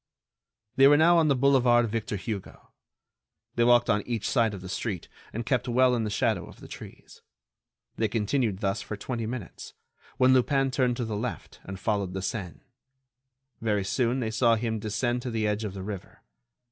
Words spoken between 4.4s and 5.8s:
of the street, and kept